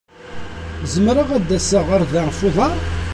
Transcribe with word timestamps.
Zemreɣ 0.93 1.29
ad 1.37 1.43
d-aseɣ 1.47 1.83
ɣer 1.89 2.01
da 2.11 2.21
ɣef 2.27 2.39
uḍar? 2.47 2.77